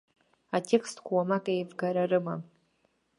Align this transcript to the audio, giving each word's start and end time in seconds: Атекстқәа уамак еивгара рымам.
Атекстқәа 0.55 1.11
уамак 1.15 1.45
еивгара 1.53 2.03
рымам. 2.11 2.41